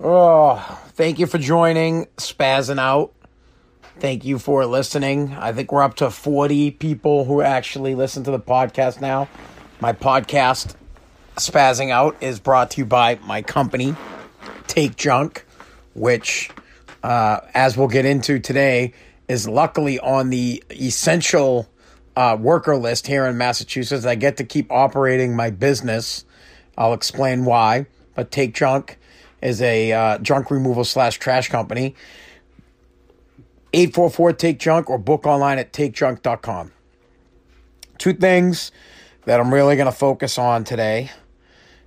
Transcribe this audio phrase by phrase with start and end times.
[0.00, 0.56] Oh,
[0.88, 3.12] thank you for joining Spazzing Out.
[4.00, 5.32] Thank you for listening.
[5.38, 9.28] I think we're up to 40 people who actually listen to the podcast now.
[9.78, 10.74] My podcast,
[11.36, 13.94] Spazzing Out, is brought to you by my company,
[14.66, 15.46] Take Junk,
[15.94, 16.50] which,
[17.04, 18.94] uh, as we'll get into today,
[19.28, 21.68] is luckily on the essential
[22.16, 24.04] uh, worker list here in Massachusetts.
[24.04, 26.24] I get to keep operating my business.
[26.76, 27.86] I'll explain why.
[28.16, 28.98] But Take Junk
[29.44, 31.94] is a uh, junk removal slash trash company.
[33.74, 36.72] 844 Take Junk or book online at takejunk.com.
[37.98, 38.72] Two things
[39.26, 41.10] that I'm really going to focus on today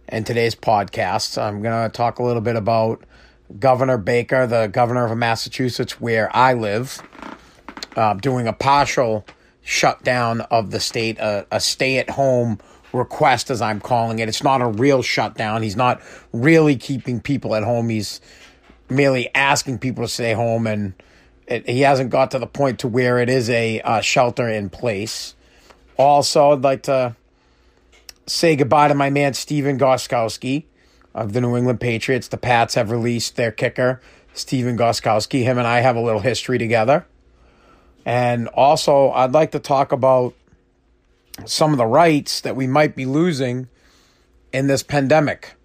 [0.08, 1.42] in today's podcast.
[1.42, 3.04] I'm going to talk a little bit about
[3.60, 7.02] Governor Baker, the governor of Massachusetts, where I live,
[7.96, 9.26] uh, doing a partial
[9.62, 12.60] shutdown of the state, a, a stay at home
[12.94, 14.30] request, as I'm calling it.
[14.30, 15.64] It's not a real shutdown.
[15.64, 16.02] He's not
[16.32, 17.90] really keeping people at home.
[17.90, 18.22] He's
[18.90, 20.94] merely asking people to stay home, and
[21.46, 24.70] it, he hasn't got to the point to where it is a uh, shelter in
[24.70, 25.36] place.
[25.98, 27.16] Also, I'd like to
[28.28, 30.66] say goodbye to my man Stephen Gostkowski
[31.16, 32.28] of the New England Patriots.
[32.28, 34.02] The Pats have released their kicker,
[34.34, 35.44] Stephen Gostkowski.
[35.44, 37.06] Him and I have a little history together.
[38.06, 40.34] And also, I'd like to talk about
[41.46, 43.68] some of the rights that we might be losing
[44.52, 45.56] in this pandemic.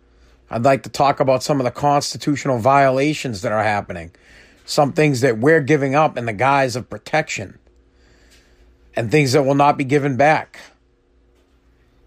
[0.50, 4.10] I'd like to talk about some of the constitutional violations that are happening,
[4.66, 7.58] some things that we're giving up in the guise of protection,
[8.94, 10.60] and things that will not be given back.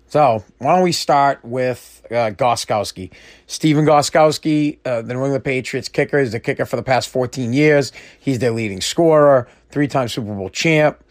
[0.08, 3.12] So, why don't we start with uh, Gostkowski?
[3.48, 7.52] Stephen Gostkowski, uh, the New England Patriots kicker, is the kicker for the past 14
[7.52, 7.92] years.
[8.20, 11.04] He's their leading scorer, three time Super Bowl champ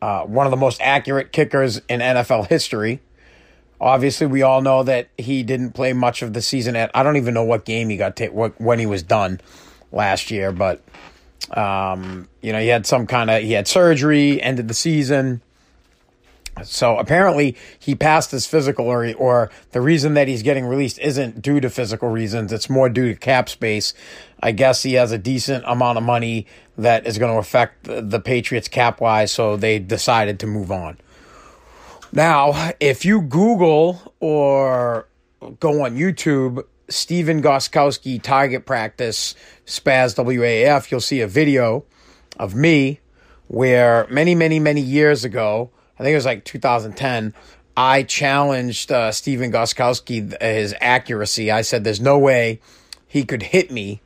[0.00, 3.00] uh, one of the most accurate kickers in NFL history.
[3.80, 6.74] Obviously, we all know that he didn't play much of the season.
[6.76, 9.40] At I don't even know what game he got what, when he was done
[9.92, 10.82] last year, but
[11.56, 15.42] um, you know he had some kind of he had surgery, ended the season.
[16.64, 21.42] So apparently he passed his physical, or or the reason that he's getting released isn't
[21.42, 22.52] due to physical reasons.
[22.52, 23.94] It's more due to cap space.
[24.42, 28.20] I guess he has a decent amount of money that is going to affect the
[28.20, 30.98] Patriots cap wise, so they decided to move on.
[32.12, 35.06] Now, if you Google or
[35.60, 39.34] go on YouTube, Stephen Gostkowski target practice
[39.66, 41.84] spaz WAAF, you'll see a video
[42.38, 43.00] of me
[43.48, 47.34] where many, many, many years ago, I think it was like 2010,
[47.76, 51.50] I challenged uh, Stephen Gostkowski his accuracy.
[51.50, 52.60] I said, "There's no way
[53.06, 54.00] he could hit me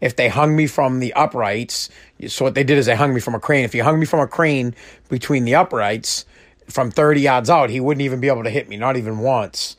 [0.00, 1.90] if they hung me from the uprights.
[2.28, 3.64] So what they did is they hung me from a crane.
[3.64, 4.74] If you hung me from a crane
[5.08, 6.24] between the uprights
[6.68, 9.76] from 30 yards out, he wouldn't even be able to hit me, not even once.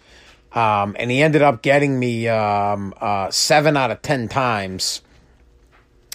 [0.53, 5.01] Um, and he ended up getting me um, uh, seven out of 10 times.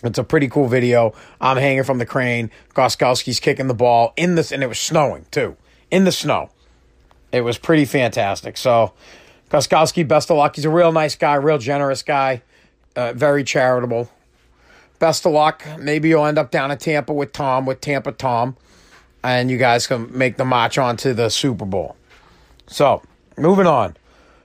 [0.05, 1.15] It's a pretty cool video.
[1.41, 2.51] I'm hanging from the crane.
[2.75, 5.57] Gostkowski's kicking the ball in this, and it was snowing too,
[5.91, 6.51] in the snow.
[7.33, 8.57] It was pretty fantastic.
[8.57, 8.93] So,
[9.51, 10.57] Goskowski, best of luck.
[10.57, 12.43] He's a real nice guy, real generous guy
[12.97, 14.11] uh, very charitable.
[14.99, 15.65] Best of luck.
[15.79, 18.57] Maybe you'll end up down in Tampa with Tom, with Tampa Tom,
[19.23, 21.97] and you guys can make the march on to the Super Bowl.
[22.67, 23.03] So,
[23.37, 23.97] moving on.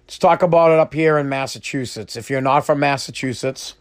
[0.06, 2.16] Let's talk about it up here in Massachusetts.
[2.16, 3.76] If you're not from Massachusetts,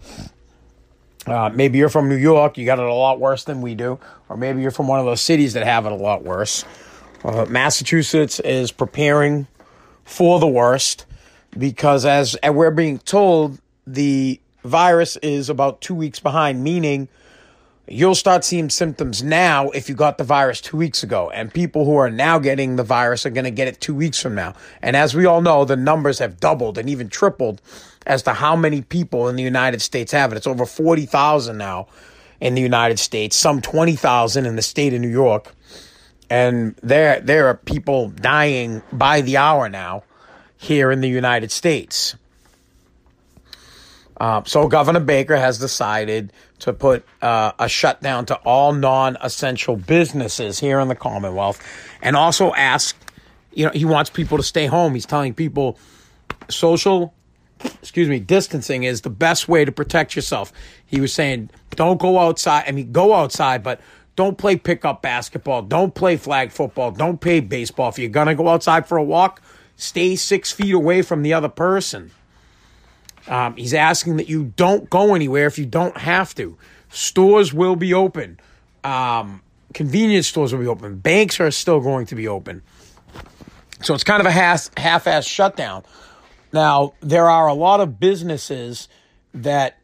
[1.30, 3.98] uh, maybe you're from New York, you got it a lot worse than we do,
[4.28, 6.64] or maybe you're from one of those cities that have it a lot worse.
[7.24, 9.46] Uh, Massachusetts is preparing
[10.04, 11.06] for the worst
[11.56, 17.08] because, as we're being told, the virus is about two weeks behind, meaning
[17.90, 21.30] you'll start seeing symptoms now if you got the virus two weeks ago.
[21.30, 24.20] And people who are now getting the virus are going to get it two weeks
[24.20, 24.54] from now.
[24.82, 27.60] And as we all know, the numbers have doubled and even tripled
[28.06, 30.36] as to how many people in the United States have it.
[30.36, 31.88] It's over 40,000 now
[32.40, 35.54] in the United States, some 20,000 in the state of New York.
[36.30, 40.04] And there, there are people dying by the hour now
[40.56, 42.16] here in the United States.
[44.20, 50.58] Uh, so Governor Baker has decided to put uh, a shutdown to all non-essential businesses
[50.58, 51.62] here in the Commonwealth,
[52.02, 52.96] and also ask,
[53.52, 54.94] you know, he wants people to stay home.
[54.94, 55.78] He's telling people
[56.48, 57.14] social,
[57.80, 60.52] excuse me, distancing is the best way to protect yourself.
[60.84, 62.64] He was saying, don't go outside.
[62.66, 63.80] I mean, go outside, but
[64.16, 65.62] don't play pickup basketball.
[65.62, 66.90] Don't play flag football.
[66.90, 67.88] Don't play baseball.
[67.88, 69.40] If you're gonna go outside for a walk,
[69.76, 72.10] stay six feet away from the other person.
[73.28, 76.56] Um, he's asking that you don't go anywhere if you don't have to.
[76.88, 78.40] Stores will be open.
[78.82, 79.42] Um,
[79.74, 80.96] convenience stores will be open.
[80.98, 82.62] Banks are still going to be open.
[83.82, 85.84] So it's kind of a half half-ass shutdown.
[86.52, 88.88] Now there are a lot of businesses
[89.34, 89.78] that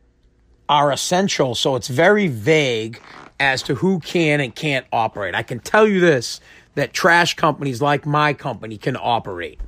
[0.68, 3.00] are essential, so it's very vague
[3.38, 5.34] as to who can and can't operate.
[5.34, 6.40] I can tell you this
[6.74, 9.60] that trash companies like my company can operate.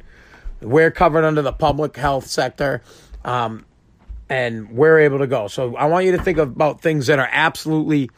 [0.60, 2.82] We're covered under the public health sector,
[3.26, 3.66] um,
[4.30, 5.48] and we're able to go.
[5.48, 8.10] So I want you to think about things that are absolutely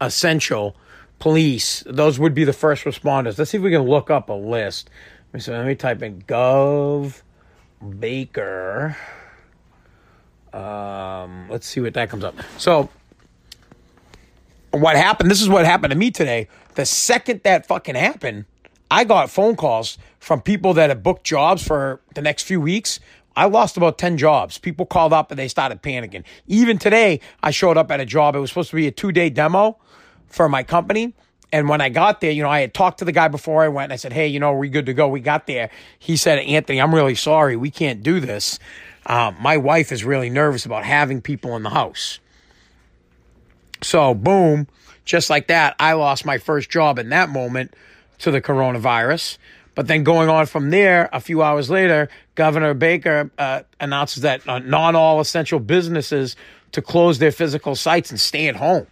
[0.00, 0.76] essential.
[1.18, 3.38] Police, those would be the first responders.
[3.38, 4.90] Let's see if we can look up a list.
[5.28, 7.22] Let me, see, let me type in Gov
[7.98, 8.96] Baker.
[10.52, 12.34] Um, let's see what that comes up.
[12.56, 12.88] So,
[14.70, 15.30] what happened?
[15.30, 16.48] This is what happened to me today.
[16.74, 18.44] The second that fucking happened,
[18.90, 23.00] I got phone calls from people that had booked jobs for the next few weeks.
[23.38, 24.58] I lost about 10 jobs.
[24.58, 26.24] People called up and they started panicking.
[26.48, 28.34] Even today, I showed up at a job.
[28.34, 29.78] It was supposed to be a two day demo
[30.26, 31.14] for my company.
[31.52, 33.68] And when I got there, you know, I had talked to the guy before I
[33.68, 35.06] went and I said, Hey, you know, we good to go.
[35.06, 35.70] We got there.
[36.00, 37.54] He said, Anthony, I'm really sorry.
[37.54, 38.58] We can't do this.
[39.06, 42.18] Um, my wife is really nervous about having people in the house.
[43.82, 44.66] So, boom,
[45.04, 47.72] just like that, I lost my first job in that moment
[48.18, 49.38] to the coronavirus.
[49.78, 54.42] But then going on from there, a few hours later, Governor Baker uh, announces that
[54.48, 56.34] uh, non all essential businesses
[56.72, 58.88] to close their physical sites and stay at home.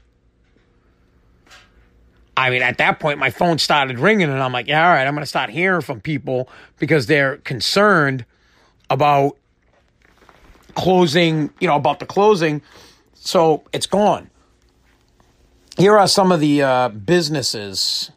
[2.36, 5.04] I mean, at that point, my phone started ringing, and I'm like, yeah, all right,
[5.04, 6.48] I'm going to start hearing from people
[6.78, 8.24] because they're concerned
[8.88, 9.36] about
[10.76, 12.62] closing, you know, about the closing.
[13.14, 14.30] So it's gone.
[15.78, 18.12] Here are some of the uh, businesses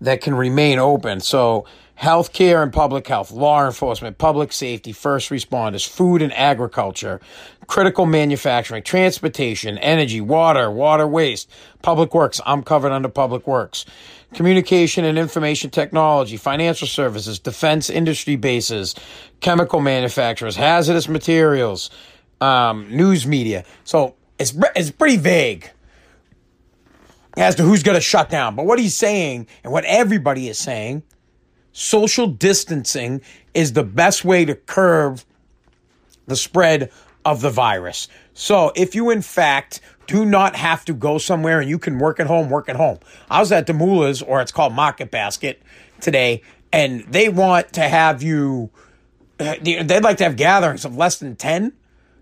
[0.00, 1.20] that can remain open.
[1.20, 1.66] So,
[2.00, 7.20] healthcare and public health, law enforcement, public safety, first responders, food and agriculture,
[7.66, 11.50] critical manufacturing, transportation, energy, water, water waste,
[11.82, 12.40] public works.
[12.46, 13.84] I'm covered under public works.
[14.34, 18.94] Communication and information technology, financial services, defense industry bases,
[19.40, 21.90] chemical manufacturers, hazardous materials,
[22.40, 23.64] um, news media.
[23.84, 25.70] So it's it's pretty vague
[27.40, 28.56] as to who's going to shut down.
[28.56, 31.02] But what he's saying and what everybody is saying,
[31.72, 33.20] social distancing
[33.54, 35.20] is the best way to curb
[36.26, 36.90] the spread
[37.24, 38.08] of the virus.
[38.34, 42.20] So if you, in fact, do not have to go somewhere and you can work
[42.20, 42.98] at home, work at home.
[43.30, 45.62] I was at Demoulas, or it's called Market Basket
[46.00, 46.42] today,
[46.72, 48.70] and they want to have you,
[49.38, 51.72] uh, they'd like to have gatherings of less than 10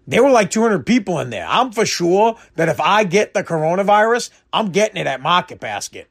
[0.06, 1.46] there were like 200 people in there.
[1.48, 6.08] I'm for sure that if I get the coronavirus, I'm getting it at Market Basket.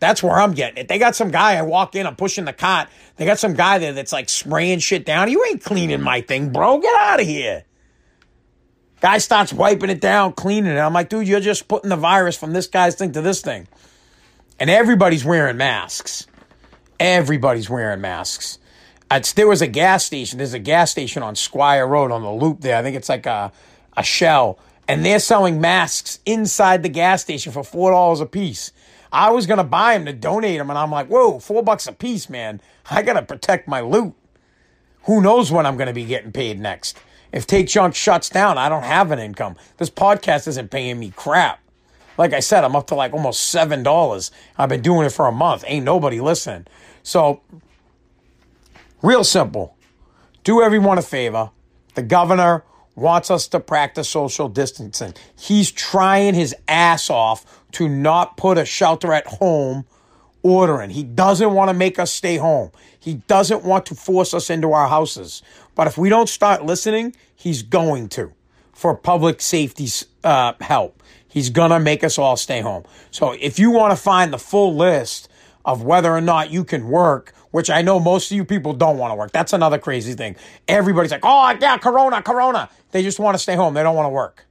[0.00, 0.88] That's where I'm getting it.
[0.88, 2.88] They got some guy, I walk in, I'm pushing the cot.
[3.16, 5.30] They got some guy there that's like spraying shit down.
[5.30, 6.78] You ain't cleaning my thing, bro.
[6.78, 7.64] Get out of here.
[9.00, 10.78] Guy starts wiping it down, cleaning it.
[10.78, 13.68] I'm like, dude, you're just putting the virus from this guy's thing to this thing.
[14.58, 16.26] And everybody's wearing masks.
[16.98, 18.58] Everybody's wearing masks.
[19.10, 20.38] It's, there was a gas station.
[20.38, 22.76] There's a gas station on Squire Road on the loop there.
[22.76, 23.52] I think it's like a,
[23.96, 24.58] a shell.
[24.86, 28.72] And they're selling masks inside the gas station for $4 a piece.
[29.12, 30.70] I was going to buy them to donate them.
[30.70, 32.60] And I'm like, whoa, four bucks a piece, man.
[32.90, 34.14] I got to protect my loot.
[35.04, 36.98] Who knows when I'm going to be getting paid next?
[37.32, 39.56] If Take Junk shuts down, I don't have an income.
[39.76, 41.60] This podcast isn't paying me crap.
[42.16, 44.30] Like I said, I'm up to like almost $7.
[44.56, 45.64] I've been doing it for a month.
[45.66, 46.66] Ain't nobody listening.
[47.02, 47.40] So
[49.02, 49.76] Real simple.
[50.42, 51.50] Do everyone a favor.
[51.94, 52.64] The governor
[52.96, 55.14] wants us to practice social distancing.
[55.38, 59.84] He's trying his ass off to not put a shelter at home
[60.42, 60.90] order in.
[60.90, 62.72] He doesn't want to make us stay home.
[62.98, 65.42] He doesn't want to force us into our houses.
[65.76, 68.32] But if we don't start listening, he's going to
[68.72, 71.02] for public safety's uh, help.
[71.28, 72.84] He's going to make us all stay home.
[73.12, 75.28] So if you want to find the full list
[75.64, 78.98] of whether or not you can work which I know most of you people don't
[78.98, 79.32] want to work.
[79.32, 80.36] That's another crazy thing.
[80.66, 82.68] Everybody's like, oh, yeah, Corona, Corona.
[82.90, 83.74] They just want to stay home.
[83.74, 84.46] They don't want to work.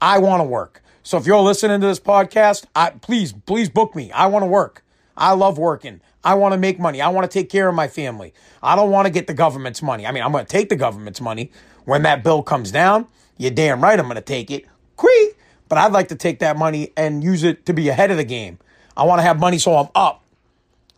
[0.00, 0.82] I want to work.
[1.02, 4.12] So if you're listening to this podcast, I, please, please book me.
[4.12, 4.84] I want to work.
[5.16, 6.00] I love working.
[6.22, 7.00] I want to make money.
[7.00, 8.34] I want to take care of my family.
[8.62, 10.06] I don't want to get the government's money.
[10.06, 11.50] I mean, I'm going to take the government's money
[11.84, 13.06] when that bill comes down.
[13.36, 14.66] You're damn right I'm going to take it.
[15.68, 18.24] But I'd like to take that money and use it to be ahead of the
[18.24, 18.58] game.
[18.96, 20.24] I want to have money so I'm up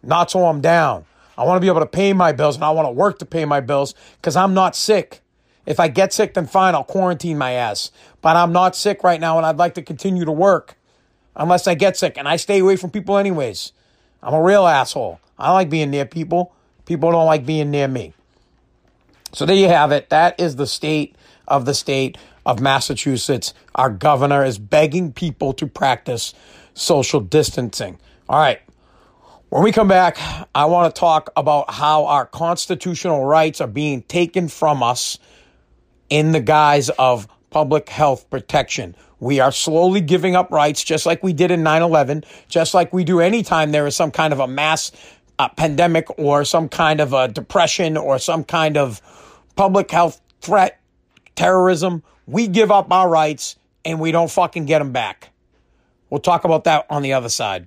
[0.03, 1.05] not so I'm down.
[1.37, 3.27] I want to be able to pay my bills and I want to work to
[3.27, 5.23] pay my bills because I'm not sick.
[5.67, 7.91] If I get sick, then fine, I'll quarantine my ass.
[8.21, 10.77] But I'm not sick right now and I'd like to continue to work
[11.37, 12.19] unless I get sick.
[12.19, 13.73] And I stay away from people anyways.
[14.23, 15.21] I'm a real asshole.
[15.39, 16.53] I like being near people.
[16.85, 18.13] People don't like being near me.
[19.33, 20.11] So there you have it.
[20.11, 21.15] That is the state
[21.47, 23.55] of the state of Massachusetts.
[23.75, 26.35] Our governor is begging people to practice
[26.75, 27.99] social distancing.
[28.29, 28.61] All right.
[29.51, 30.17] When we come back,
[30.55, 35.19] I want to talk about how our constitutional rights are being taken from us
[36.09, 38.95] in the guise of public health protection.
[39.19, 42.93] We are slowly giving up rights, just like we did in 9 11, just like
[42.93, 44.93] we do anytime there is some kind of a mass
[45.41, 49.03] uh, pandemic or some kind of a depression or some kind of
[49.57, 50.81] public health threat,
[51.35, 52.05] terrorism.
[52.29, 55.31] We give up our rights and we don't fucking get them back.
[56.09, 57.67] We'll talk about that on the other side.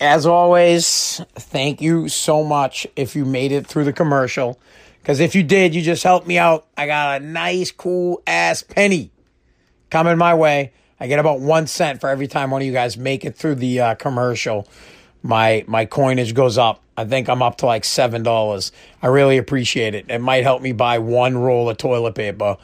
[0.00, 4.60] As always, thank you so much if you made it through the commercial.
[5.00, 6.66] Because if you did, you just helped me out.
[6.76, 9.10] I got a nice, cool ass penny
[9.90, 10.72] coming my way.
[11.00, 13.56] I get about one cent for every time one of you guys make it through
[13.56, 14.68] the uh, commercial.
[15.22, 16.80] My my coinage goes up.
[16.96, 18.70] I think I'm up to like seven dollars.
[19.02, 20.06] I really appreciate it.
[20.08, 22.56] It might help me buy one roll of toilet paper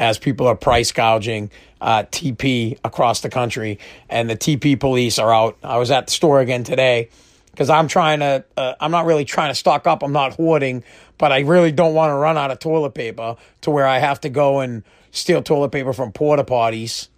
[0.00, 3.78] as people are price gouging uh, TP across the country,
[4.08, 5.56] and the TP police are out.
[5.62, 7.10] I was at the store again today
[7.52, 8.44] because I'm trying to.
[8.56, 10.02] Uh, I'm not really trying to stock up.
[10.02, 10.82] I'm not hoarding,
[11.18, 14.20] but I really don't want to run out of toilet paper to where I have
[14.22, 17.08] to go and steal toilet paper from porta potties.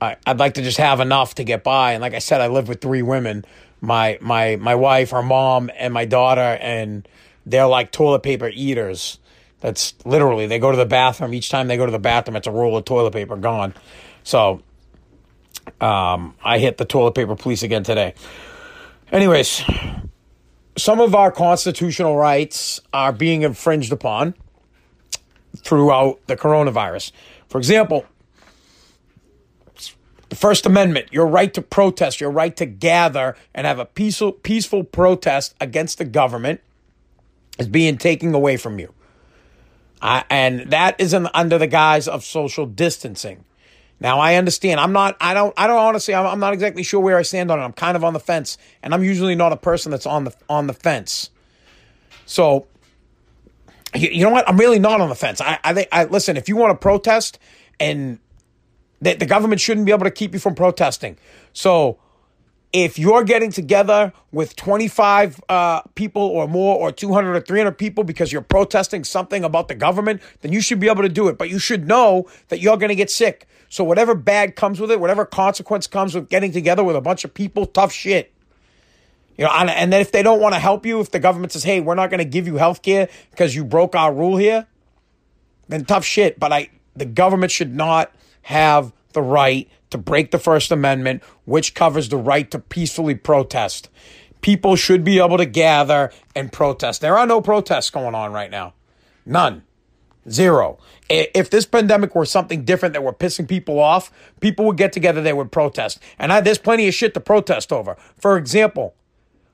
[0.00, 1.92] I, I'd like to just have enough to get by.
[1.92, 3.44] And like I said, I live with three women
[3.80, 7.08] my my my wife, her mom, and my daughter, and
[7.44, 9.18] they're like toilet paper eaters.
[9.60, 12.36] That's literally they go to the bathroom each time they go to the bathroom.
[12.36, 13.74] It's a roll of toilet paper gone.
[14.22, 14.62] So,
[15.80, 18.14] um, I hit the toilet paper police again today.
[19.10, 19.62] Anyways,
[20.76, 24.34] some of our constitutional rights are being infringed upon
[25.56, 27.12] throughout the coronavirus.
[27.48, 28.04] For example,
[30.28, 34.32] the First Amendment, your right to protest, your right to gather and have a peaceful,
[34.32, 36.60] peaceful protest against the government
[37.58, 38.92] is being taken away from you.
[40.02, 43.44] And that is in, under the guise of social distancing.
[43.98, 44.78] Now I understand.
[44.78, 45.16] I'm not.
[45.20, 45.54] I don't.
[45.56, 46.14] I don't honestly.
[46.14, 47.62] I'm, I'm not exactly sure where I stand on it.
[47.62, 50.34] I'm kind of on the fence, and I'm usually not a person that's on the
[50.50, 51.30] on the fence.
[52.26, 52.66] So,
[53.94, 54.46] you, you know what?
[54.48, 55.40] I'm really not on the fence.
[55.40, 55.58] I.
[55.64, 55.88] I think.
[55.92, 56.36] I listen.
[56.36, 57.38] If you want to protest,
[57.80, 58.18] and
[59.00, 61.16] the, the government shouldn't be able to keep you from protesting.
[61.54, 61.98] So,
[62.84, 68.04] if you're getting together with 25 uh, people or more, or 200 or 300 people
[68.04, 71.38] because you're protesting something about the government, then you should be able to do it.
[71.38, 73.48] But you should know that you're going to get sick.
[73.70, 77.24] So, whatever bad comes with it, whatever consequence comes with getting together with a bunch
[77.24, 78.30] of people, tough shit.
[79.38, 81.64] You know, and, then if they don't want to help you, if the government says,
[81.64, 84.66] hey, we're not going to give you health care because you broke our rule here,
[85.68, 86.38] then tough shit.
[86.38, 91.74] But I, the government should not have the right to break the First Amendment, which
[91.74, 93.88] covers the right to peacefully protest.
[94.42, 97.00] People should be able to gather and protest.
[97.00, 98.74] There are no protests going on right now.
[99.24, 99.64] None.
[100.28, 100.78] Zero.
[101.08, 105.22] If this pandemic were something different that were pissing people off, people would get together,
[105.22, 105.98] they would protest.
[106.18, 107.96] And I, there's plenty of shit to protest over.
[108.18, 108.94] For example,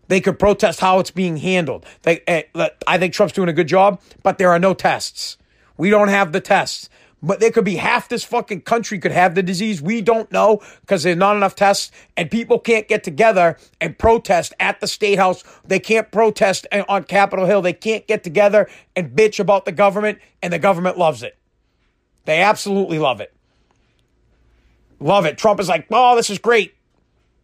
[0.09, 1.87] they could protest how it's being handled.
[2.02, 5.38] They, uh, I think Trump's doing a good job, but there are no tests.
[5.76, 6.88] We don't have the tests.
[7.23, 9.81] But there could be half this fucking country could have the disease.
[9.81, 14.52] We don't know because there's not enough tests and people can't get together and protest
[14.59, 15.45] at the state house.
[15.64, 17.62] They can't protest on Capitol Hill.
[17.62, 21.38] They can't get together and bitch about the government and the government loves it.
[22.25, 23.33] They absolutely love it.
[24.99, 25.38] Love it.
[25.38, 26.75] Trump is like, oh, this is great.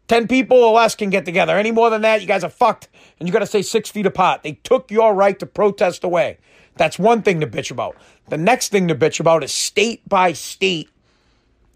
[0.08, 1.56] 10 people or less can get together.
[1.56, 4.06] Any more than that, you guys are fucked and you got to stay six feet
[4.06, 4.42] apart.
[4.42, 6.38] They took your right to protest away.
[6.78, 7.96] That's one thing to bitch about.
[8.28, 10.88] The next thing to bitch about is state by state,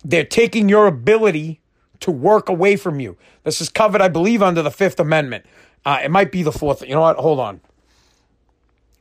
[0.04, 1.60] they're taking your ability
[2.00, 3.16] to work away from you.
[3.44, 5.44] This is covered, I believe, under the Fifth Amendment.
[5.84, 6.82] Uh, it might be the Fourth.
[6.82, 7.16] You know what?
[7.16, 7.60] Hold on.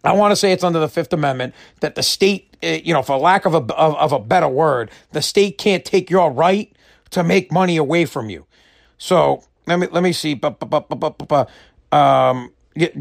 [0.04, 3.04] I want to say it's under the Fifth Amendment that the state, uh, you know,
[3.04, 6.76] for lack of a of, of a better word, the state can't take your right
[7.12, 8.46] to make money away from you.
[8.98, 10.40] So let me let me see.
[11.92, 12.52] Um,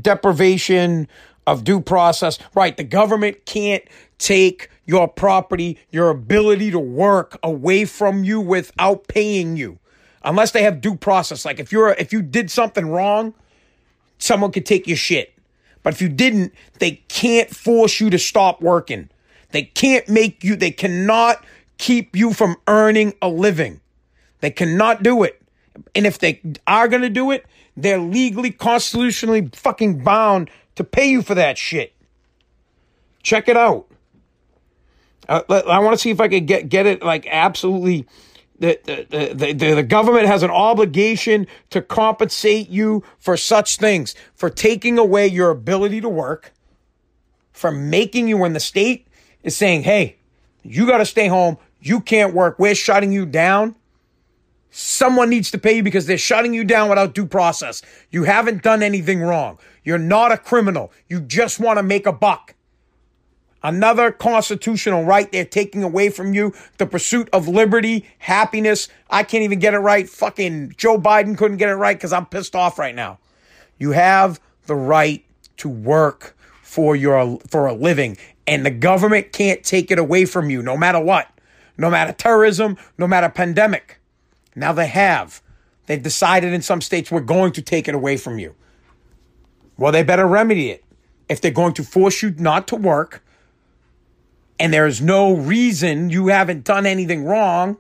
[0.01, 1.09] deprivation
[1.51, 2.39] of due process.
[2.55, 2.77] Right.
[2.77, 3.83] The government can't
[4.19, 9.79] take your property, your ability to work away from you without paying you.
[10.23, 11.45] Unless they have due process.
[11.45, 13.35] Like if you're if you did something wrong,
[14.19, 15.35] someone could take your shit.
[15.83, 19.09] But if you didn't, they can't force you to stop working.
[19.51, 21.45] They can't make you they cannot
[21.79, 23.81] keep you from earning a living.
[24.41, 25.41] They cannot do it.
[25.95, 31.11] And if they are going to do it, they're legally constitutionally fucking bound to pay
[31.11, 31.95] you for that shit.
[33.23, 33.87] Check it out.
[35.29, 38.07] Uh, I want to see if I could get get it like absolutely.
[38.59, 44.15] The, the, the, the, the government has an obligation to compensate you for such things,
[44.35, 46.53] for taking away your ability to work,
[47.53, 49.07] for making you when the state
[49.43, 50.17] is saying, hey,
[50.63, 53.77] you got to stay home, you can't work, we're shutting you down.
[54.71, 57.83] Someone needs to pay you because they're shutting you down without due process.
[58.11, 59.59] You haven't done anything wrong.
[59.83, 60.93] You're not a criminal.
[61.09, 62.55] You just want to make a buck.
[63.63, 66.55] Another constitutional right they're taking away from you.
[66.79, 68.89] The pursuit of liberty, happiness.
[69.11, 70.09] I can't even get it right.
[70.09, 73.19] Fucking Joe Biden couldn't get it right because I'm pissed off right now.
[73.79, 75.25] You have the right
[75.59, 80.51] to work for your for a living and the government can't take it away from
[80.51, 81.29] you no matter what.
[81.77, 84.00] No matter terrorism, no matter pandemic.
[84.55, 85.43] Now they have.
[85.87, 88.55] They've decided in some states we're going to take it away from you.
[89.77, 90.85] Well, they better remedy it.
[91.29, 93.25] If they're going to force you not to work,
[94.59, 97.79] and there's no reason you haven't done anything wrong,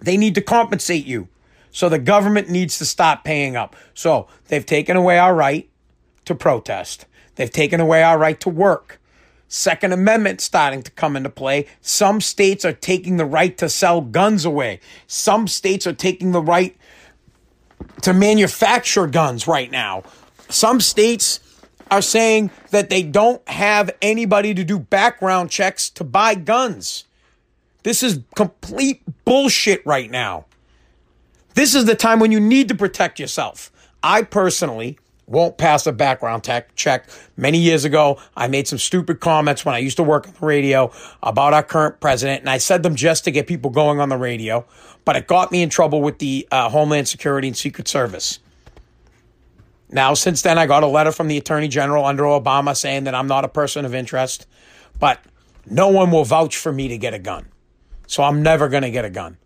[0.00, 1.28] they need to compensate you.
[1.70, 3.76] So the government needs to stop paying up.
[3.94, 5.68] So they've taken away our right
[6.24, 7.06] to protest.
[7.36, 9.00] They've taken away our right to work.
[9.54, 11.68] Second Amendment starting to come into play.
[11.80, 14.80] Some states are taking the right to sell guns away.
[15.06, 16.76] Some states are taking the right
[18.02, 20.02] to manufacture guns right now.
[20.48, 21.38] Some states
[21.88, 27.04] are saying that they don't have anybody to do background checks to buy guns.
[27.84, 30.46] This is complete bullshit right now.
[31.54, 33.70] This is the time when you need to protect yourself.
[34.02, 37.08] I personally won't pass a background tech check.
[37.36, 40.46] Many years ago, I made some stupid comments when I used to work on the
[40.46, 44.08] radio about our current president, and I said them just to get people going on
[44.08, 44.66] the radio,
[45.04, 48.38] but it got me in trouble with the uh, Homeland Security and Secret Service.
[49.90, 53.14] Now, since then, I got a letter from the Attorney General under Obama saying that
[53.14, 54.46] I'm not a person of interest,
[54.98, 55.20] but
[55.66, 57.46] no one will vouch for me to get a gun.
[58.06, 59.38] So I'm never going to get a gun.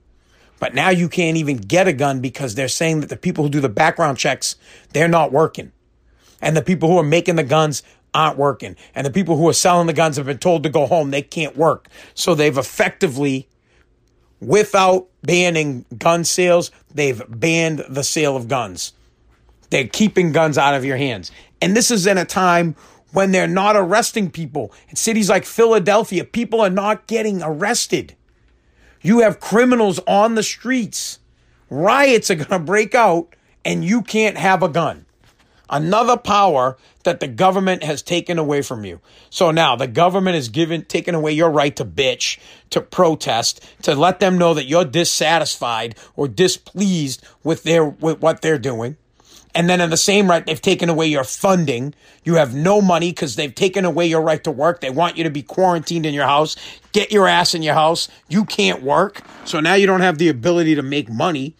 [0.58, 3.50] But now you can't even get a gun because they're saying that the people who
[3.50, 4.56] do the background checks,
[4.92, 5.72] they're not working.
[6.40, 7.82] And the people who are making the guns
[8.14, 8.76] aren't working.
[8.94, 11.10] And the people who are selling the guns have been told to go home.
[11.10, 11.88] They can't work.
[12.14, 13.48] So they've effectively,
[14.40, 18.92] without banning gun sales, they've banned the sale of guns.
[19.70, 21.30] They're keeping guns out of your hands.
[21.60, 22.74] And this is in a time
[23.12, 24.72] when they're not arresting people.
[24.88, 28.14] In cities like Philadelphia, people are not getting arrested.
[29.00, 31.18] You have criminals on the streets.
[31.70, 33.34] Riots are going to break out,
[33.64, 35.06] and you can't have a gun.
[35.70, 39.00] Another power that the government has taken away from you.
[39.28, 42.38] So now the government has given taken away your right to bitch,
[42.70, 48.40] to protest, to let them know that you're dissatisfied or displeased with their with what
[48.40, 48.96] they're doing.
[49.58, 51.92] And then in the same right, they've taken away your funding.
[52.22, 54.80] You have no money because they've taken away your right to work.
[54.80, 56.54] They want you to be quarantined in your house.
[56.92, 58.06] Get your ass in your house.
[58.28, 59.20] You can't work.
[59.46, 61.56] So now you don't have the ability to make money.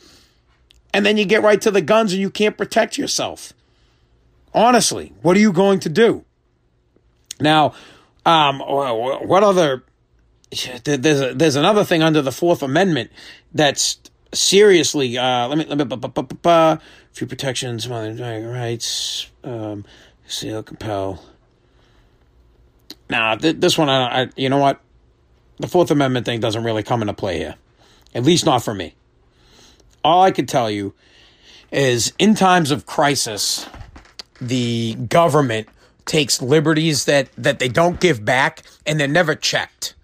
[0.94, 3.52] And then you get right to the guns and you can't protect yourself.
[4.54, 6.24] Honestly, what are you going to do?
[7.40, 7.74] Now,
[8.24, 9.82] um, what other?
[10.84, 13.10] There's a, there's another thing under the Fourth Amendment
[13.52, 13.98] that's
[14.32, 15.18] seriously.
[15.18, 16.78] Uh, let me let me
[17.18, 18.14] few protections, mother
[18.48, 19.84] rights, um,
[20.28, 21.20] seal, compel.
[23.10, 24.80] Now, th- this one, I, I, you know what?
[25.58, 27.56] The Fourth Amendment thing doesn't really come into play here,
[28.14, 28.94] at least not for me.
[30.04, 30.94] All I could tell you
[31.72, 33.66] is, in times of crisis,
[34.40, 35.68] the government
[36.06, 39.94] takes liberties that that they don't give back, and they're never checked.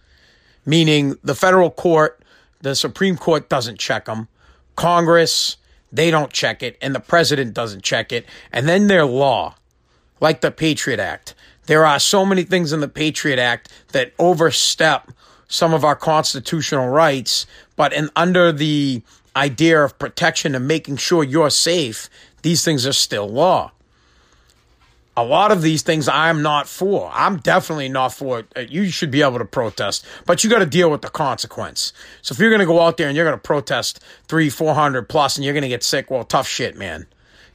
[0.66, 2.20] Meaning, the federal court,
[2.62, 4.26] the Supreme Court doesn't check them.
[4.74, 5.56] Congress,
[5.94, 9.54] they don't check it, and the president doesn't check it, and then their law,
[10.20, 11.34] like the Patriot Act.
[11.66, 15.10] There are so many things in the Patriot Act that overstep
[15.48, 19.02] some of our constitutional rights, but in under the
[19.36, 22.10] idea of protection and making sure you're safe,
[22.42, 23.70] these things are still law
[25.16, 27.10] a lot of these things I'm not for.
[27.12, 28.44] I'm definitely not for.
[28.56, 31.92] Uh, you should be able to protest, but you got to deal with the consequence.
[32.22, 34.74] So if you're going to go out there and you're going to protest three, four
[34.74, 37.06] hundred plus, and you're going to get sick, well, tough shit, man.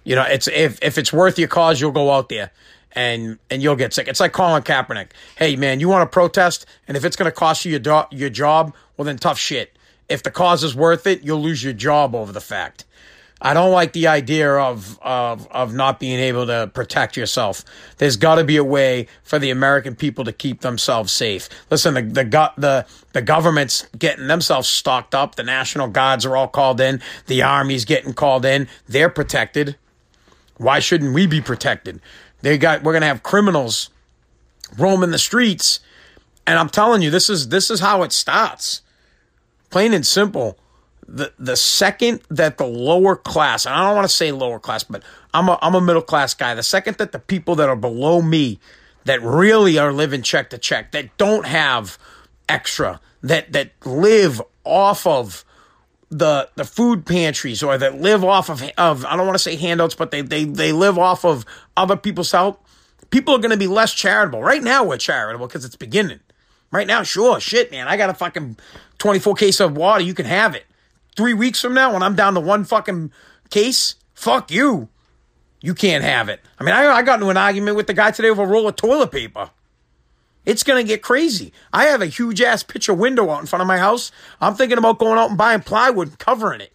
[0.04, 2.52] You know, it's if if it's worth your cause, you'll go out there
[2.94, 4.08] and and you'll get sick.
[4.08, 5.10] It's like Colin Kaepernick.
[5.38, 8.08] Hey, man, you want to protest, and if it's going to cost you your do-
[8.12, 9.76] your job, well, then tough shit.
[10.08, 12.86] If the cause is worth it, you'll lose your job over the fact.
[13.42, 17.64] I don't like the idea of of of not being able to protect yourself.
[17.98, 21.50] There's got to be a way for the American people to keep themselves safe.
[21.72, 25.36] Listen, the the the the government's getting themselves stocked up.
[25.36, 27.02] The national guards are all called in.
[27.28, 28.68] The army's getting called in.
[28.88, 29.78] They're protected.
[30.58, 32.02] Why shouldn't we be protected?
[32.42, 33.90] They got we're gonna have criminals
[34.78, 35.80] roaming the streets
[36.48, 38.82] And I'm telling you, this is this is how it starts.
[39.70, 40.58] Plain and simple.
[41.12, 44.84] The the second that the lower class, and I don't want to say lower class,
[44.84, 46.54] but I'm a I'm a middle class guy.
[46.54, 48.60] The second that the people that are below me
[49.06, 51.98] that really are living check to check, that don't have
[52.48, 55.44] extra, that that live off of
[56.10, 59.56] the the food pantries or that live off of of I don't want to say
[59.56, 61.46] handouts, but they they they live off of
[61.78, 62.64] other people's help.
[63.10, 64.42] People are going to be less charitable.
[64.44, 66.20] Right now, we're charitable because it's beginning.
[66.72, 67.88] Right now, sure, shit, man.
[67.88, 68.58] I got a fucking
[69.00, 70.04] 24 case of water.
[70.04, 70.66] You can have it.
[71.20, 73.12] Three weeks from now, when I'm down to one fucking
[73.50, 74.88] case, fuck you.
[75.60, 76.40] You can't have it.
[76.58, 78.70] I mean, I, I got into an argument with the guy today over a roll
[78.70, 79.50] of toilet paper.
[80.46, 81.52] It's going to get crazy.
[81.74, 84.14] I have a huge ass picture window out in front of my house.
[84.40, 86.72] I'm thinking about going out and buying plywood and covering it.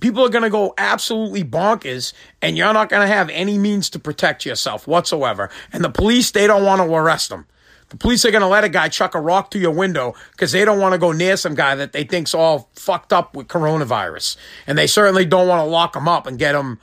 [0.00, 3.90] People are going to go absolutely bonkers, and you're not going to have any means
[3.90, 5.50] to protect yourself whatsoever.
[5.70, 7.44] And the police, they don't want to arrest them.
[7.92, 10.52] The police are going to let a guy chuck a rock through your window because
[10.52, 13.48] they don't want to go near some guy that they think's all fucked up with
[13.48, 14.38] coronavirus.
[14.66, 16.80] And they certainly don't want to lock him up and get him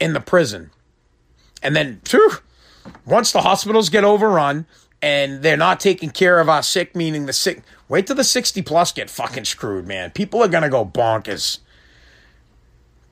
[0.00, 0.70] in the prison.
[1.62, 2.32] And then, phew,
[3.06, 4.66] once the hospitals get overrun
[5.00, 8.60] and they're not taking care of our sick, meaning the sick, wait till the 60
[8.60, 10.10] plus get fucking screwed, man.
[10.10, 11.60] People are going to go bonkers.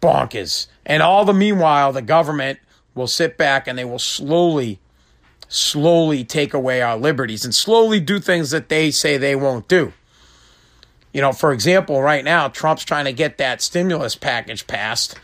[0.02, 0.66] Bonkers.
[0.84, 2.58] And all the meanwhile, the government
[2.94, 4.80] will sit back and they will slowly
[5.48, 9.92] slowly take away our liberties and slowly do things that they say they won't do.
[11.12, 15.18] You know, for example, right now, Trump's trying to get that stimulus package passed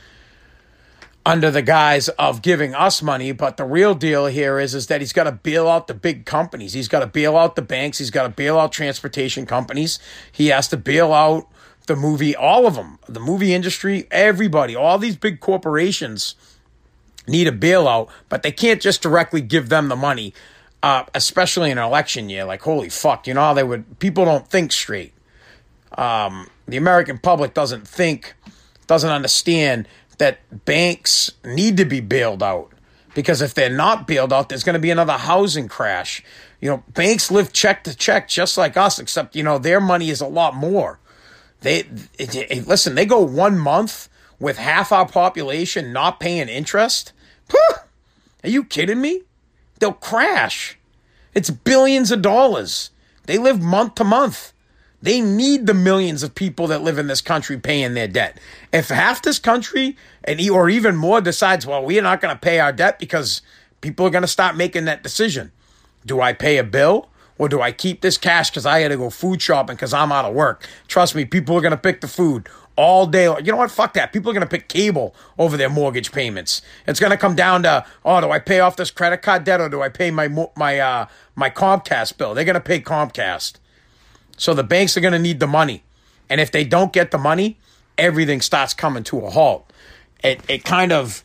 [1.26, 5.00] under the guise of giving us money, but the real deal here is is that
[5.00, 6.72] he's got to bail out the big companies.
[6.72, 9.98] He's got to bail out the banks, he's got to bail out transportation companies.
[10.32, 11.48] He has to bail out
[11.86, 16.34] the movie all of them, the movie industry, everybody, all these big corporations
[17.26, 20.34] need a bailout, but they can't just directly give them the money,
[20.82, 22.44] uh, especially in an election year.
[22.44, 25.12] Like, holy fuck, you know they would, people don't think straight.
[25.96, 28.34] Um, the American public doesn't think,
[28.86, 32.72] doesn't understand that banks need to be bailed out.
[33.14, 36.22] Because if they're not bailed out, there's going to be another housing crash.
[36.60, 40.10] You know, banks live check to check just like us, except, you know, their money
[40.10, 40.98] is a lot more.
[41.60, 41.84] They,
[42.18, 44.08] it, it, listen, they go one month
[44.40, 47.12] with half our population not paying interest
[47.52, 49.22] are you kidding me?
[49.78, 50.78] They'll crash.
[51.34, 52.90] It's billions of dollars.
[53.24, 54.52] They live month to month.
[55.02, 58.38] They need the millions of people that live in this country paying their debt.
[58.72, 62.60] If half this country and or even more decides, well, we're not going to pay
[62.60, 63.42] our debt because
[63.80, 65.52] people are going to start making that decision.
[66.06, 68.96] Do I pay a bill or do I keep this cash because I had to
[68.96, 70.66] go food shopping because I'm out of work?
[70.88, 73.24] Trust me, people are going to pick the food all day.
[73.24, 73.70] You know what?
[73.70, 74.12] Fuck that.
[74.12, 76.62] People are going to pick cable over their mortgage payments.
[76.86, 79.60] It's going to come down to, oh, do I pay off this credit card debt
[79.60, 82.34] or do I pay my my uh, my Comcast bill?
[82.34, 83.54] They're going to pay Comcast.
[84.36, 85.84] So the banks are going to need the money,
[86.28, 87.56] and if they don't get the money,
[87.96, 89.72] everything starts coming to a halt.
[90.22, 91.22] It it kind of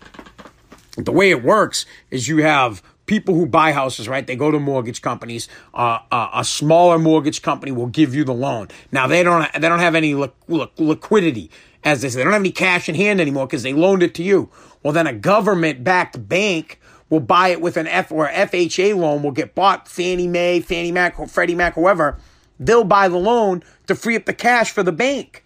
[0.95, 4.28] the way it works is you have people who buy houses, right?
[4.28, 5.50] They go to mortgage companies.
[5.74, 8.67] Uh, uh, a smaller mortgage company will give you the loan.
[8.91, 11.50] Now they don't they don't have any li- li- liquidity,
[11.84, 12.17] as they say.
[12.19, 14.52] They don't have any cash in hand anymore because they loaned it to you.
[14.84, 19.24] Well, then a government backed bank will buy it with an F or FHA loan.
[19.24, 22.19] Will get bought Fannie Mae, Fannie Mac, or Freddie Mac, whoever.
[22.60, 25.43] They'll buy the loan to free up the cash for the bank.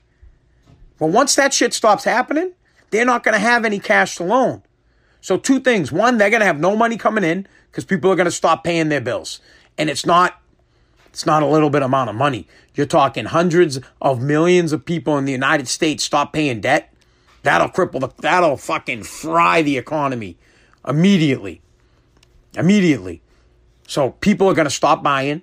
[1.00, 2.52] Well, once that shit stops happening,
[2.90, 4.64] they're not going to have any cash to loan.
[5.24, 5.90] So two things.
[5.90, 8.66] One, they're going to have no money coming in because people are going to stop
[8.66, 9.40] paying their bills.
[9.78, 10.42] And it's not
[11.08, 12.46] it's not a little bit amount of money.
[12.76, 16.94] You're talking hundreds of millions of people in the United States stop paying debt.
[17.44, 20.38] That'll cripple the that'll fucking fry the economy
[20.86, 21.62] immediately.
[22.58, 23.22] Immediately.
[23.88, 25.42] So people are going to stop buying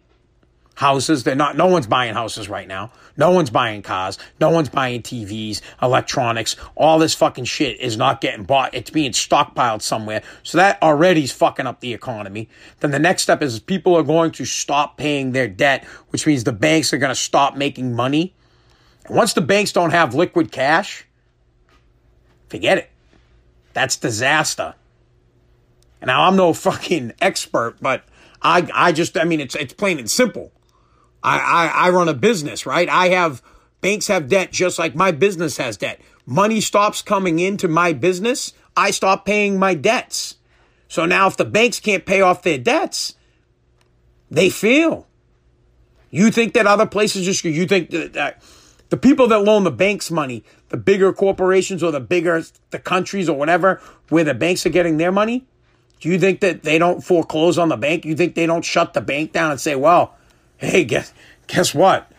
[0.81, 1.25] houses.
[1.25, 2.91] They're not, no one's buying houses right now.
[3.19, 4.19] No one's buying cars.
[4.41, 6.57] No one's buying TVs, electronics.
[6.75, 8.75] All this fucking shit is not getting bought.
[8.75, 10.23] It's being stockpiled somewhere.
[10.43, 12.49] So that already is fucking up the economy.
[12.81, 16.45] Then the next step is people are going to stop paying their debt, which means
[16.45, 18.35] the banks are going to stop making money.
[19.05, 21.05] And once the banks don't have liquid cash,
[22.49, 22.89] forget it.
[23.75, 24.75] That's disaster.
[26.01, 28.03] And now I'm no fucking expert, but
[28.41, 30.53] I I just I mean it's it's plain and simple.
[31.23, 32.89] I, I, I run a business, right?
[32.89, 33.43] I have
[33.81, 36.01] banks have debt just like my business has debt.
[36.27, 38.53] Money stops coming into my business.
[38.77, 40.37] I stop paying my debts.
[40.89, 43.15] So now if the banks can't pay off their debts,
[44.31, 45.07] they fail.
[46.11, 48.43] You think that other places just, you think that,
[48.89, 53.29] the people that loan the banks money, the bigger corporations or the bigger, the countries
[53.29, 55.47] or whatever, where the banks are getting their money,
[56.01, 58.05] do you think that they don't foreclose on the bank?
[58.05, 60.17] You think they don't shut the bank down and say, well,
[60.61, 61.13] hey, guess
[61.47, 62.11] guess what?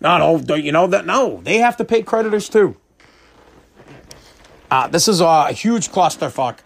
[0.00, 2.76] No, no, you know that no, they have to pay creditors too.
[4.70, 6.58] Uh, this is a huge clusterfuck.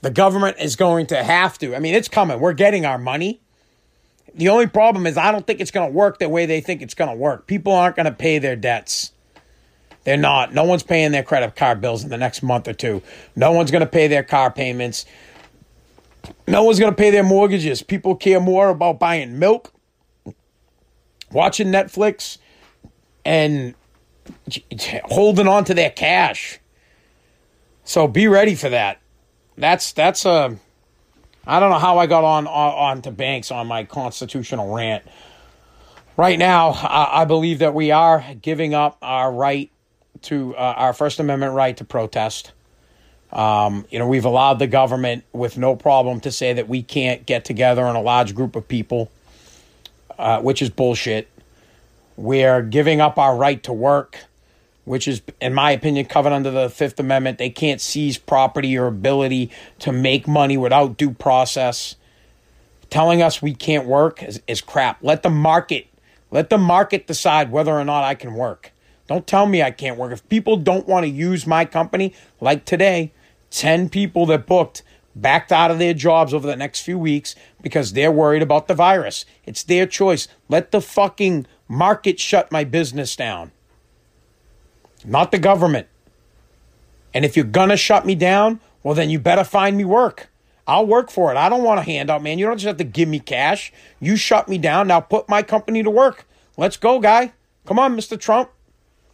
[0.00, 1.74] The government is going to have to.
[1.74, 2.38] I mean, it's coming.
[2.38, 3.40] We're getting our money.
[4.34, 6.82] The only problem is I don't think it's going to work the way they think
[6.82, 7.46] it's going to work.
[7.46, 9.12] People aren't going to pay their debts.
[10.04, 10.54] They're not.
[10.54, 13.02] No one's paying their credit card bills in the next month or two.
[13.34, 15.04] No one's going to pay their car payments.
[16.46, 17.82] No one's going to pay their mortgages.
[17.82, 19.72] People care more about buying milk,
[21.32, 22.38] watching Netflix,
[23.24, 23.74] and
[25.04, 26.58] holding on to their cash.
[27.84, 29.00] So be ready for that.
[29.56, 30.56] That's that's a.
[31.46, 35.04] I don't know how I got on on, on to banks on my constitutional rant.
[36.16, 39.70] Right now, I, I believe that we are giving up our right
[40.22, 42.52] to uh, our First Amendment right to protest.
[43.32, 47.26] Um, you know, we've allowed the government with no problem to say that we can't
[47.26, 49.10] get together in a large group of people,
[50.18, 51.28] uh, which is bullshit.
[52.16, 54.18] We're giving up our right to work,
[54.84, 57.38] which is, in my opinion, covered under the Fifth Amendment.
[57.38, 59.50] They can't seize property or ability
[59.80, 61.94] to make money without due process.
[62.90, 64.98] Telling us we can't work is, is crap.
[65.02, 65.86] Let the market,
[66.30, 68.72] let the market decide whether or not I can work.
[69.06, 70.12] Don't tell me I can't work.
[70.12, 73.12] If people don't want to use my company, like today,
[73.50, 74.82] 10 people that booked
[75.20, 78.74] backed out of their jobs over the next few weeks because they're worried about the
[78.74, 79.24] virus.
[79.44, 80.28] It's their choice.
[80.48, 83.52] Let the fucking market shut my business down,
[85.04, 85.88] not the government.
[87.14, 90.28] And if you're going to shut me down, well, then you better find me work.
[90.66, 91.36] I'll work for it.
[91.36, 92.38] I don't want a handout, man.
[92.38, 93.72] You don't just have to give me cash.
[94.00, 94.88] You shut me down.
[94.88, 96.26] Now put my company to work.
[96.58, 97.32] Let's go, guy.
[97.64, 98.20] Come on, Mr.
[98.20, 98.50] Trump.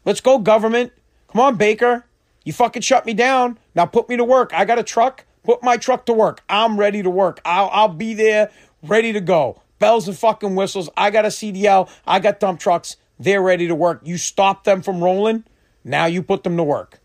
[0.04, 0.92] Let's go, government.
[1.30, 2.06] Come on, Baker.
[2.44, 3.58] You fucking shut me down.
[3.74, 4.52] Now put me to work.
[4.52, 5.24] I got a truck.
[5.44, 6.42] Put my truck to work.
[6.48, 7.40] I'm ready to work.
[7.44, 8.50] I'll, I'll be there,
[8.82, 9.60] ready to go.
[9.78, 10.88] Bells and fucking whistles.
[10.96, 11.90] I got a CDL.
[12.06, 12.96] I got dump trucks.
[13.18, 14.00] They're ready to work.
[14.04, 15.44] You stop them from rolling.
[15.84, 16.98] Now you put them to work.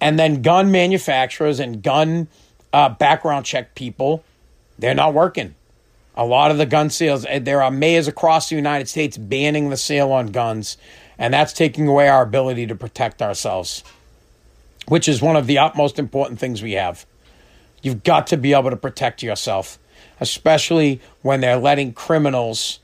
[0.00, 2.28] And then gun manufacturers and gun
[2.72, 4.24] uh, background check people,
[4.78, 5.54] they're not working.
[6.16, 9.70] A lot of the gun sales, eh, there are mayors across the United States banning
[9.70, 10.76] the sale on guns
[11.18, 13.84] and that's taking away our ability to protect ourselves,
[14.86, 17.06] which is one of the utmost important things we have.
[17.82, 19.78] You've got to be able to protect yourself,
[20.20, 22.78] especially when they're letting criminals,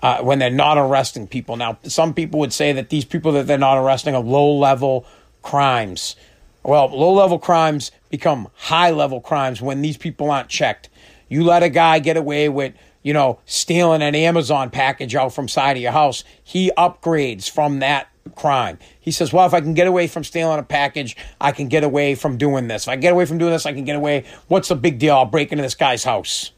[0.00, 1.56] uh, when they're not arresting people.
[1.56, 5.06] Now, some people would say that these people that they're not arresting are low level
[5.42, 6.16] crimes.
[6.62, 10.88] Well, low level crimes become high level crimes when these people aren't checked.
[11.28, 12.74] You let a guy get away with
[13.04, 17.78] you know, stealing an Amazon package out from side of your house, he upgrades from
[17.78, 18.78] that crime.
[19.00, 21.84] He says, well, if I can get away from stealing a package, I can get
[21.84, 22.84] away from doing this.
[22.84, 24.24] If I get away from doing this, I can get away.
[24.48, 25.14] What's the big deal?
[25.14, 26.52] I'll break into this guy's house.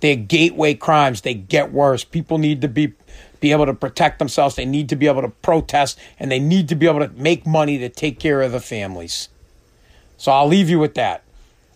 [0.00, 1.22] They're gateway crimes.
[1.22, 2.04] They get worse.
[2.04, 2.92] People need to be
[3.40, 4.56] be able to protect themselves.
[4.56, 7.46] They need to be able to protest and they need to be able to make
[7.46, 9.28] money to take care of the families.
[10.16, 11.24] So I'll leave you with that.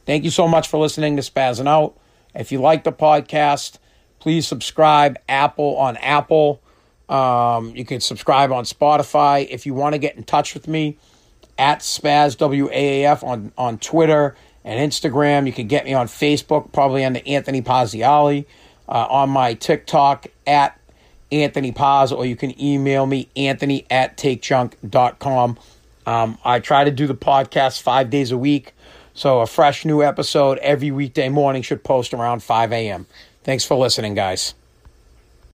[0.07, 1.95] Thank you so much for listening to Spazzing Out.
[2.35, 3.77] If you like the podcast,
[4.19, 6.62] please subscribe Apple on Apple.
[7.09, 9.47] Um, you can subscribe on Spotify.
[9.49, 10.99] If you want to get in touch with me,
[11.59, 15.47] at Spaz WAAF on, on Twitter and Instagram.
[15.47, 18.47] You can get me on Facebook, probably under Anthony Pazziali.
[18.88, 20.81] Uh, on my TikTok at
[21.31, 25.59] Anthony Paz, or you can email me, anthony at takejunk.com.
[26.07, 28.73] Um, I try to do the podcast five days a week.
[29.12, 33.07] So a fresh new episode every weekday morning should post around 5 a.m.
[33.44, 34.55] Thanks for listening, guys.